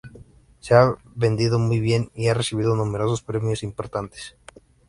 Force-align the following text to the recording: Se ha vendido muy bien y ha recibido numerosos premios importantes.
Se 0.61 0.73
ha 0.73 0.95
vendido 1.13 1.59
muy 1.59 1.79
bien 1.79 2.09
y 2.15 2.29
ha 2.29 2.33
recibido 2.33 2.75
numerosos 2.75 3.21
premios 3.21 3.61
importantes. 3.61 4.35